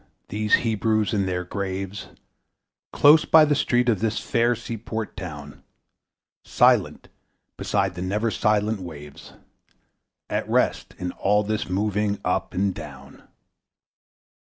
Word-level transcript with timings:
These 0.29 0.55
Hebrews 0.65 1.13
in 1.13 1.27
their 1.27 1.43
graves, 1.43 2.07
Close 2.91 3.23
by 3.23 3.45
the 3.45 3.53
street 3.53 3.87
of 3.87 3.99
this 3.99 4.17
fair 4.19 4.55
seaport 4.55 5.15
town, 5.15 5.61
Silent 6.43 7.07
beside 7.55 7.93
the 7.93 8.01
never 8.01 8.31
silent 8.31 8.79
waves, 8.81 9.33
At 10.27 10.49
rest 10.49 10.95
in 10.97 11.11
all 11.11 11.43
this 11.43 11.69
moving 11.69 12.19
up 12.25 12.55
and 12.55 12.73
down! 12.73 13.21